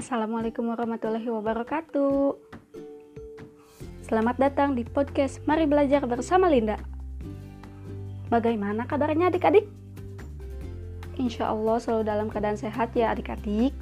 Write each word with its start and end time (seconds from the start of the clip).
Assalamualaikum 0.00 0.64
warahmatullahi 0.72 1.28
wabarakatuh. 1.28 2.32
Selamat 4.00 4.40
datang 4.40 4.72
di 4.72 4.80
podcast 4.80 5.44
Mari 5.44 5.68
Belajar 5.68 6.00
bersama 6.08 6.48
Linda. 6.48 6.80
Bagaimana 8.32 8.88
kabarnya 8.88 9.28
adik-adik? 9.28 9.68
Insya 11.20 11.52
Allah 11.52 11.76
selalu 11.84 12.08
dalam 12.08 12.26
keadaan 12.32 12.56
sehat 12.56 12.96
ya 12.96 13.12
adik-adik. 13.12 13.76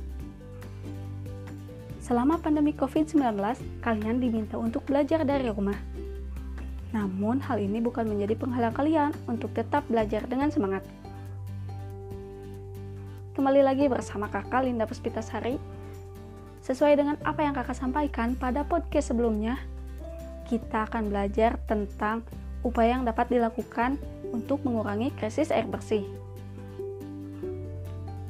Selama 2.02 2.42
pandemi 2.42 2.74
COVID-19, 2.74 3.38
kalian 3.78 4.18
diminta 4.18 4.58
untuk 4.58 4.82
belajar 4.90 5.22
dari 5.22 5.46
rumah. 5.46 5.78
Namun 6.90 7.38
hal 7.46 7.62
ini 7.62 7.78
bukan 7.78 8.10
menjadi 8.10 8.34
penghalang 8.34 8.74
kalian 8.74 9.14
untuk 9.30 9.54
tetap 9.54 9.86
belajar 9.86 10.26
dengan 10.26 10.50
semangat. 10.50 10.82
Kembali 13.38 13.62
lagi 13.62 13.86
bersama 13.86 14.26
kakak 14.26 14.66
Linda 14.66 14.82
Puspitasari. 14.82 15.77
Sesuai 16.68 17.00
dengan 17.00 17.16
apa 17.24 17.40
yang 17.40 17.56
kakak 17.56 17.80
sampaikan 17.80 18.36
pada 18.36 18.60
podcast 18.60 19.08
sebelumnya, 19.08 19.56
kita 20.52 20.84
akan 20.84 21.08
belajar 21.08 21.56
tentang 21.64 22.20
upaya 22.60 23.00
yang 23.00 23.08
dapat 23.08 23.32
dilakukan 23.32 23.96
untuk 24.36 24.60
mengurangi 24.68 25.08
krisis 25.16 25.48
air 25.48 25.64
bersih. 25.64 26.04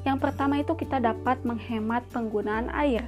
Yang 0.06 0.18
pertama 0.22 0.62
itu 0.62 0.70
kita 0.78 1.02
dapat 1.02 1.42
menghemat 1.42 2.06
penggunaan 2.14 2.70
air. 2.78 3.02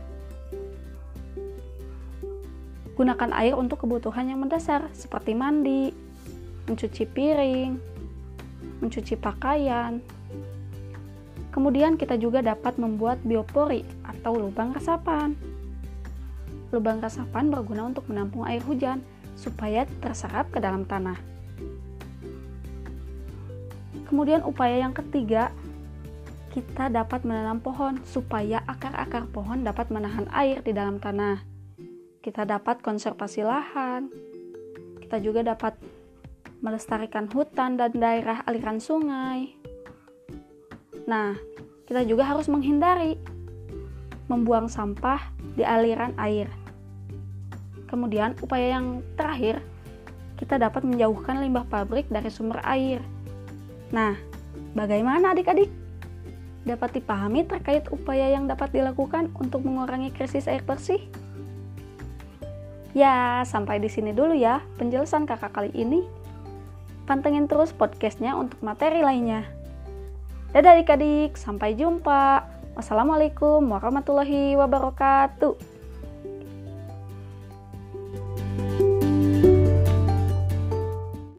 Gunakan 2.98 3.30
air 3.30 3.54
untuk 3.54 3.86
kebutuhan 3.86 4.34
yang 4.34 4.42
mendasar 4.42 4.90
seperti 4.90 5.38
mandi, 5.38 5.94
mencuci 6.66 7.06
piring, 7.06 7.78
mencuci 8.82 9.14
pakaian, 9.14 10.02
Kemudian 11.50 11.98
kita 11.98 12.14
juga 12.14 12.42
dapat 12.42 12.78
membuat 12.78 13.18
biopori 13.26 13.82
atau 14.06 14.38
lubang 14.38 14.70
resapan. 14.70 15.34
Lubang 16.70 17.02
resapan 17.02 17.50
berguna 17.50 17.90
untuk 17.90 18.06
menampung 18.06 18.46
air 18.46 18.62
hujan 18.62 19.02
supaya 19.34 19.82
terserap 19.98 20.54
ke 20.54 20.62
dalam 20.62 20.86
tanah. 20.86 21.18
Kemudian 24.06 24.42
upaya 24.42 24.82
yang 24.82 24.94
ketiga, 24.94 25.54
kita 26.50 26.90
dapat 26.90 27.22
menanam 27.22 27.62
pohon 27.62 28.02
supaya 28.02 28.58
akar-akar 28.66 29.30
pohon 29.30 29.62
dapat 29.62 29.86
menahan 29.94 30.26
air 30.34 30.62
di 30.66 30.74
dalam 30.74 30.98
tanah. 30.98 31.46
Kita 32.18 32.42
dapat 32.42 32.82
konservasi 32.82 33.46
lahan. 33.46 34.10
Kita 34.98 35.22
juga 35.22 35.46
dapat 35.46 35.78
melestarikan 36.58 37.30
hutan 37.30 37.78
dan 37.78 37.94
daerah 37.94 38.42
aliran 38.50 38.82
sungai. 38.82 39.59
Nah, 41.10 41.34
kita 41.90 42.06
juga 42.06 42.22
harus 42.22 42.46
menghindari 42.46 43.18
membuang 44.30 44.70
sampah 44.70 45.18
di 45.58 45.66
aliran 45.66 46.14
air. 46.14 46.46
Kemudian, 47.90 48.38
upaya 48.38 48.78
yang 48.78 49.02
terakhir, 49.18 49.58
kita 50.38 50.54
dapat 50.62 50.86
menjauhkan 50.86 51.42
limbah 51.42 51.66
pabrik 51.66 52.06
dari 52.06 52.30
sumber 52.30 52.62
air. 52.62 53.02
Nah, 53.90 54.14
bagaimana 54.78 55.34
adik-adik? 55.34 55.66
Dapat 56.62 57.02
dipahami 57.02 57.42
terkait 57.42 57.90
upaya 57.90 58.30
yang 58.30 58.46
dapat 58.46 58.70
dilakukan 58.70 59.34
untuk 59.34 59.66
mengurangi 59.66 60.14
krisis 60.14 60.46
air 60.46 60.62
bersih? 60.62 61.02
Ya, 62.94 63.42
sampai 63.42 63.82
di 63.82 63.90
sini 63.90 64.14
dulu 64.14 64.38
ya 64.38 64.62
penjelasan 64.78 65.26
kakak 65.26 65.58
kali 65.58 65.74
ini. 65.74 66.06
Pantengin 67.10 67.50
terus 67.50 67.74
podcastnya 67.74 68.38
untuk 68.38 68.62
materi 68.62 69.02
lainnya. 69.02 69.59
Dadah 70.50 70.74
adik-adik, 70.74 71.38
sampai 71.38 71.78
jumpa. 71.78 72.42
Wassalamualaikum 72.74 73.62
warahmatullahi 73.70 74.58
wabarakatuh. 74.58 75.79